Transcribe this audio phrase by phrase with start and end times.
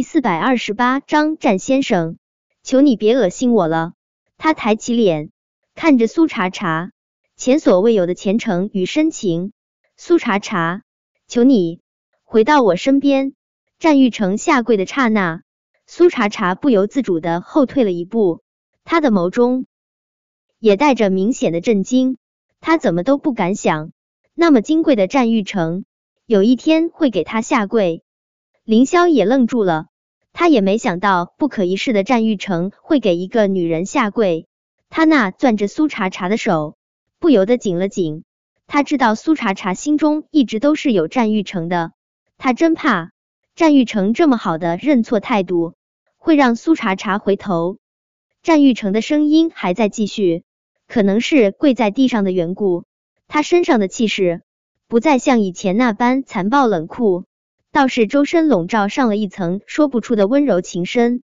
[0.00, 2.16] 第四百二十八章，战先生，
[2.62, 3.92] 求你别恶心我了。
[4.38, 5.30] 他抬起脸，
[5.74, 6.92] 看着苏茶茶，
[7.36, 9.52] 前所未有的虔诚与深情。
[9.98, 10.84] 苏茶茶，
[11.28, 11.82] 求你
[12.24, 13.34] 回到我身边。
[13.78, 15.42] 战玉成下跪的刹那，
[15.86, 18.40] 苏茶茶不由自主的后退了一步，
[18.84, 19.66] 他的眸中
[20.58, 22.16] 也带着明显的震惊。
[22.60, 23.92] 他怎么都不敢想，
[24.32, 25.84] 那么金贵的战玉成，
[26.24, 28.02] 有一天会给他下跪。
[28.64, 29.88] 凌霄也愣住了，
[30.32, 34.46] 他也没想到不可一世的战玉成会给一个女人下跪。
[34.88, 36.76] 他那攥着苏茶茶的手
[37.18, 38.24] 不由得紧了紧。
[38.66, 41.92] 他知道苏茶茶心中一直都是有战玉成的，
[42.38, 43.10] 他真怕
[43.54, 45.74] 战玉成这么好的认错态度
[46.16, 47.78] 会让苏茶茶回头。
[48.42, 50.44] 战玉成的声音还在继续，
[50.86, 52.84] 可能是跪在地上的缘故，
[53.28, 54.42] 他身上的气势
[54.88, 57.24] 不再像以前那般残暴冷酷。
[57.72, 61.22] 倒是周身笼罩上了一层说不出的温柔情深，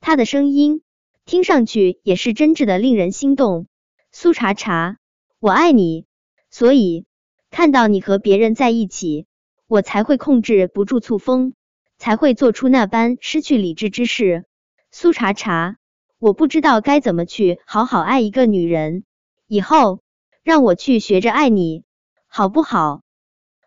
[0.00, 0.82] 他的声音
[1.24, 3.66] 听上去也是真挚的，令人心动。
[4.12, 4.98] 苏茶茶，
[5.40, 6.06] 我爱你，
[6.50, 7.04] 所以
[7.50, 9.26] 看到你和别人在一起，
[9.66, 11.52] 我才会控制不住醋疯，
[11.98, 14.44] 才会做出那般失去理智之事。
[14.92, 15.78] 苏茶茶，
[16.20, 19.02] 我不知道该怎么去好好爱一个女人，
[19.48, 20.00] 以后
[20.44, 21.82] 让我去学着爱你，
[22.28, 23.02] 好不好？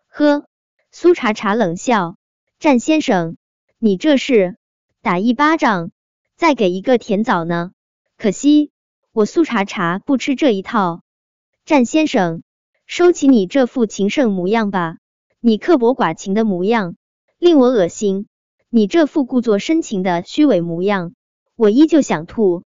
[0.06, 0.47] 呵。
[0.90, 2.16] 苏茶茶冷笑
[2.58, 3.36] ：“战先生，
[3.78, 4.56] 你这是
[5.02, 5.90] 打一巴掌，
[6.34, 7.72] 再给一个甜枣呢？
[8.16, 8.70] 可惜
[9.12, 11.02] 我苏茶茶不吃这一套。
[11.66, 12.42] 战先生，
[12.86, 14.96] 收起你这副情圣模样吧，
[15.40, 16.96] 你刻薄寡情的模样
[17.38, 18.26] 令我恶心。
[18.70, 21.12] 你这副故作深情的虚伪模样，
[21.54, 22.64] 我依旧想吐。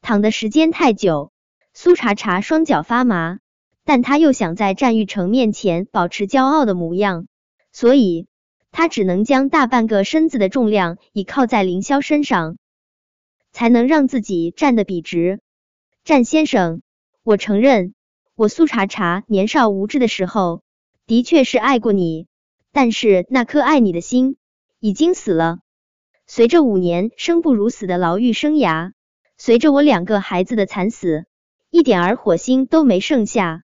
[0.00, 1.30] 躺的时间太久，
[1.72, 3.38] 苏茶茶双脚发麻，
[3.84, 7.28] 但他又想在战玉成面前保持骄傲的模样。”
[7.72, 8.26] 所以，
[8.70, 12.58] 他只能将大半个身子的重量倚靠在凌霄身上，
[13.50, 15.40] 才能让自己站得笔直。
[16.04, 16.82] 战先生，
[17.22, 17.94] 我承认，
[18.34, 20.62] 我苏茶茶年少无知的时候，
[21.06, 22.26] 的确是爱过你，
[22.72, 24.36] 但是那颗爱你的心
[24.78, 25.58] 已经死了。
[26.26, 28.92] 随着五年生不如死的牢狱生涯，
[29.36, 31.26] 随着我两个孩子的惨死，
[31.68, 33.64] 一点儿火星都没剩下。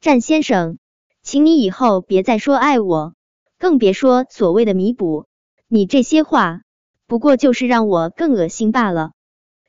[0.00, 0.78] 战先生，
[1.22, 3.15] 请你以后别再说爱我。
[3.58, 5.26] 更别说所谓的弥补，
[5.66, 6.62] 你这些话
[7.06, 9.12] 不过就是让我更恶心罢了。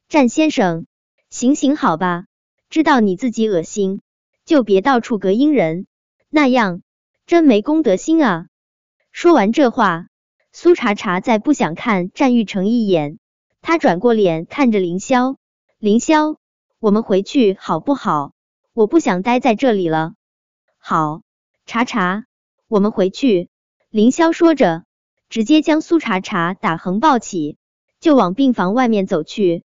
[0.09, 0.85] 战先生，
[1.29, 2.25] 行行好吧，
[2.69, 4.01] 知道你自己恶心，
[4.45, 5.87] 就别到处隔音人，
[6.29, 6.81] 那样
[7.25, 8.47] 真没公德心啊。
[9.11, 10.07] 说完这话，
[10.51, 13.19] 苏茶茶再不想看战玉成一眼，
[13.61, 15.37] 他转过脸看着凌霄，
[15.77, 16.37] 凌霄，
[16.79, 18.33] 我们回去好不好？
[18.73, 20.13] 我不想待在这里了。
[20.77, 21.21] 好，
[21.65, 22.25] 茶茶，
[22.67, 23.49] 我们回去。
[23.89, 24.83] 凌霄说着，
[25.29, 27.55] 直接将苏茶茶打横抱起，
[28.01, 29.63] 就往病房外面走去。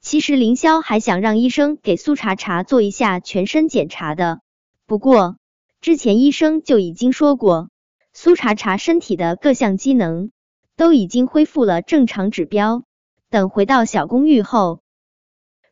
[0.00, 4.40] 其实凌霄还想让医生给苏茶茶做一下全身检查的，
[4.86, 5.36] 不过
[5.82, 7.68] 之前医生就已经说过，
[8.14, 10.30] 苏茶茶身体的各项机能
[10.74, 12.82] 都已经恢复了正常指标。
[13.28, 14.80] 等回到小公寓后，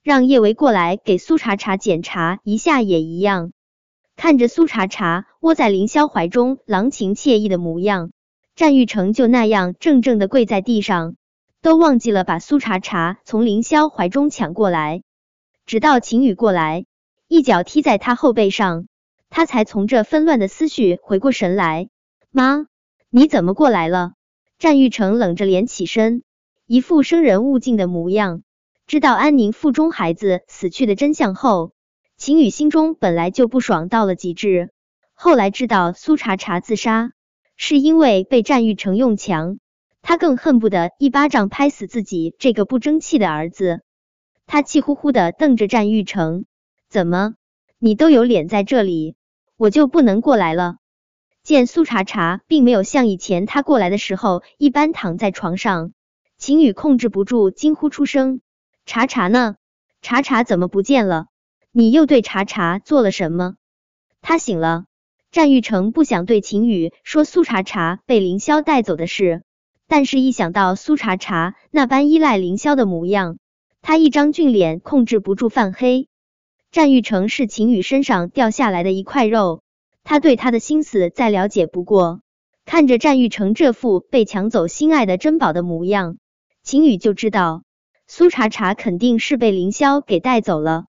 [0.02, 3.52] 让叶维过来给苏茶茶检查一下也一样。
[4.18, 8.10] 看着苏茶茶窝在凌霄怀中，郎情惬意的模样，
[8.56, 11.14] 战玉成就那样怔怔的跪在地上，
[11.62, 15.04] 都忘记了把苏茶茶从凌霄怀中抢过来。
[15.66, 16.84] 直到秦宇过来，
[17.28, 18.88] 一脚踢在他后背上，
[19.30, 21.88] 他才从这纷乱的思绪回过神来。
[22.32, 22.66] 妈，
[23.10, 24.14] 你怎么过来了？
[24.58, 26.24] 战玉成冷着脸起身，
[26.66, 28.42] 一副生人勿近的模样。
[28.88, 31.70] 知道安宁腹中孩子死去的真相后。
[32.18, 34.72] 秦宇心中本来就不爽到了极致，
[35.14, 37.12] 后来知道苏茶茶自杀
[37.56, 39.60] 是因为被战玉成用强，
[40.02, 43.82] 他更恨不得一巴掌拍死自己这个不争气的儿子。
[44.48, 46.44] 他气呼呼的瞪着战玉成，
[46.88, 47.34] 怎么，
[47.78, 49.14] 你都有脸在这里，
[49.56, 50.78] 我就不能过来了？
[51.44, 55.92] 见苏茶茶并没有像以前他过来的时候一般躺在床上，
[56.36, 58.40] 秦宇控制不住惊呼出声：
[58.86, 59.54] 茶茶呢？
[60.02, 61.28] 茶茶怎么不见了？
[61.72, 63.56] 你又对茶茶做了什么？
[64.22, 64.84] 他醒了。
[65.30, 69.42] 战玉成不想对秦宇说苏茶茶被凌霄带走的事，
[69.86, 73.36] 但是一想到苏茶茶那般依赖凌霄的模样，
[73.82, 76.08] 他一张俊脸控制不住泛黑。
[76.70, 79.60] 战玉成是秦宇身上掉下来的一块肉，
[80.02, 82.22] 他对他的心思再了解不过。
[82.64, 86.16] 看着战玉成这副被抢走心爱的珍宝的模样，
[86.62, 87.62] 秦宇就知道
[88.06, 90.86] 苏茶茶肯定是被凌霄给带走了。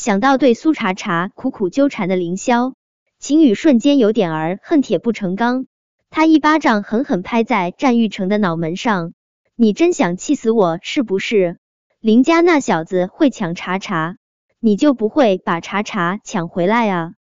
[0.00, 2.72] 想到对苏茶茶苦苦纠缠的凌霄，
[3.18, 5.66] 秦宇瞬间有点儿恨铁不成钢。
[6.08, 9.12] 他一巴掌狠狠拍在战玉成的脑门上。
[9.56, 11.58] 你真想气死我是不是？
[12.00, 14.16] 林家那小子会抢茶茶，
[14.58, 17.12] 你就不会把茶茶抢回来啊？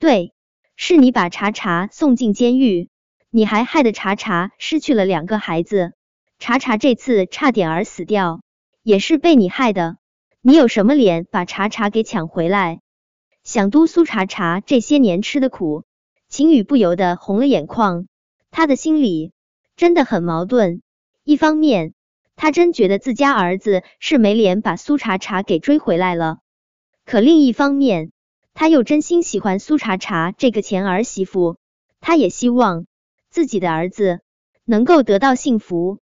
[0.00, 0.32] 对，
[0.74, 2.88] 是你把茶茶送进监狱，
[3.30, 5.92] 你还害得茶茶失去了两个孩子。
[6.40, 8.40] 茶茶这次差点儿死掉，
[8.82, 9.98] 也是被你害的。
[10.40, 12.80] 你有什么脸把茶茶给抢回来？
[13.42, 15.84] 想都苏茶茶这些年吃的苦，
[16.28, 18.06] 秦宇不由得红了眼眶。
[18.50, 19.32] 他的心里
[19.76, 20.80] 真的很矛盾。
[21.24, 21.92] 一方面，
[22.36, 26.36] 他真觉得自家儿子是没脸把苏茶茶给追回来了；
[27.04, 28.12] 可另一方面，
[28.54, 31.56] 他又真心喜欢苏茶茶这个前儿媳妇，
[32.00, 32.86] 他也希望
[33.28, 34.20] 自己的儿子
[34.64, 35.98] 能够得到幸福。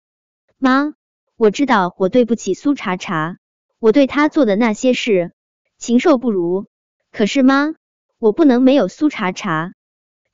[0.58, 0.94] 妈，
[1.38, 3.38] 我知道我对不起苏茶茶，
[3.80, 5.34] 我对他做的那些事
[5.78, 6.66] 禽兽不如。
[7.12, 7.74] 可是妈，
[8.20, 9.74] 我不能没有苏茶茶。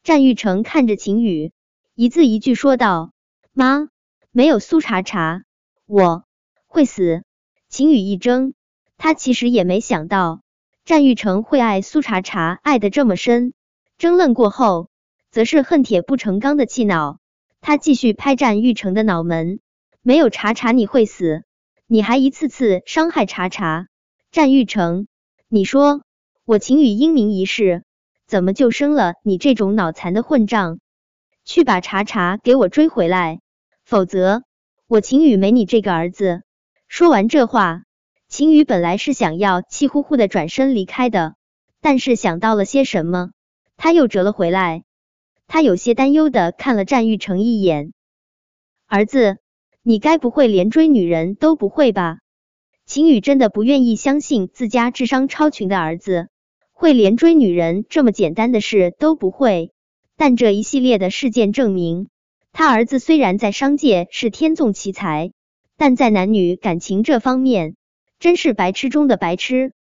[0.04, 1.52] 战玉成看着秦宇，
[1.96, 3.14] 一字一句说道
[3.54, 3.90] ：“妈。”
[4.34, 5.44] 没有苏茶茶，
[5.86, 6.24] 我
[6.66, 7.24] 会死。
[7.68, 8.54] 秦宇一怔，
[8.98, 10.42] 他其实也没想到
[10.86, 13.54] 战玉成会爱苏茶茶，爱的这么深。
[13.98, 14.90] 争论过后，
[15.32, 17.20] 则是恨铁不成钢的气恼。
[17.60, 19.60] 他继续拍战玉成的脑门
[20.02, 21.44] ：“没有茶茶你会死，
[21.94, 23.90] 你还一次次伤害茶茶。
[24.32, 25.08] 战玉成，
[25.50, 26.04] 你说
[26.46, 27.84] 我秦宇英明一世，
[28.26, 30.80] 怎么就生了你这种脑残的混账？
[31.44, 33.42] 去把茶茶给我追回来！”
[33.84, 34.44] 否则，
[34.88, 36.44] 我秦宇没你这个儿子。
[36.88, 37.84] 说完这话，
[38.30, 41.36] 秦宇本来是想要气呼呼的转身离开的，
[41.82, 43.32] 但是想到了些什么，
[43.76, 44.86] 他又折了回来。
[45.46, 47.92] 他有些担忧的看了战玉成一眼，
[48.88, 49.40] 儿子，
[49.84, 52.20] 你该不会连追女人都不会吧？
[52.86, 56.28] 秦宇真的不愿意相信自家智商超群的儿子
[56.72, 59.72] 会连追女人这么简单的事都不会，
[60.18, 62.10] 但这一系列的事件证明。
[62.52, 65.32] 他儿子虽然在商界是天纵奇才，
[65.78, 67.76] 但在男女感情这方面
[68.20, 69.74] 真是白痴中的白痴。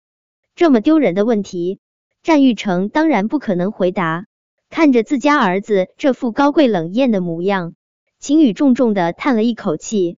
[0.54, 1.78] 这么丢人的问题，
[2.22, 4.24] 战玉成当然不可能回答。
[4.70, 7.74] 看着自家儿子这副高贵冷艳的模样，
[8.20, 10.18] 秦宇重重的叹了一口气。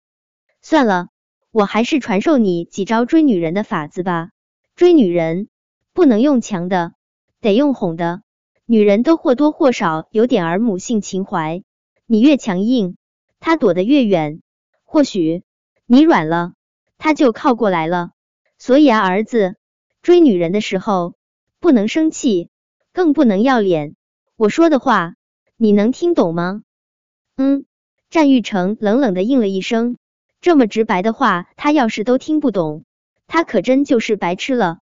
[0.62, 1.08] 算了，
[1.50, 4.31] 我还是传授你几招追女人的法子吧。
[4.75, 5.49] 追女人
[5.93, 6.94] 不能用强的，
[7.43, 8.23] 得用哄的。
[8.64, 11.62] 女人都或多或少有点儿母性情怀。
[12.06, 12.97] 你越强硬，
[13.38, 14.41] 他躲得越远。
[14.85, 15.43] 或许
[15.85, 16.55] 你软了，
[16.96, 18.12] 他就靠过来了。
[18.56, 19.56] 所以啊，儿子，
[20.00, 21.17] 追女人的时候
[21.58, 22.49] 不能生气，
[22.94, 23.94] 更不能要脸。
[24.37, 25.17] 我说的话，
[25.58, 26.62] 你能听懂吗？
[27.37, 27.67] 嗯。
[28.10, 29.96] 战玉成冷冷的应了一声。
[30.40, 32.84] 这么直白的话，他要是都听不懂，
[33.28, 34.78] 他可真就是白痴了。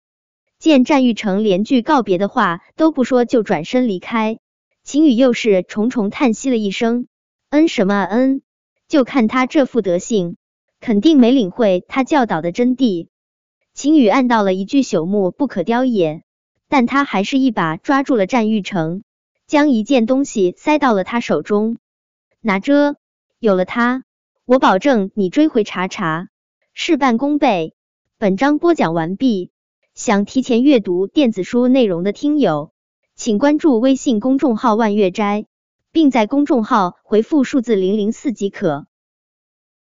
[0.59, 4.39] 见战玉成连句告别的话都不说，就转身离开，
[4.83, 7.07] 秦宇又是重重叹息了一声。
[7.49, 8.43] 嗯什么嗯？
[8.89, 10.37] 就看他这副德行，
[10.79, 13.09] 肯定没领会他教导的真谛。
[13.73, 16.23] 秦宇暗道了一句朽木不可雕也，
[16.69, 19.03] 但他还是一把抓住了战玉成，
[19.47, 21.79] 将一件东西塞到了他手中。
[22.41, 22.97] 拿着，
[23.45, 24.05] 有了它，
[24.47, 26.31] 我保证你追回查查
[26.73, 27.75] 事半功倍。
[28.17, 29.51] 本章播讲完毕。
[29.95, 32.73] 想提前阅读电子书内容的听友，
[33.15, 35.45] 请关注微信公众号万月斋。
[35.93, 38.87] 并在公众号回复数字零零四即可。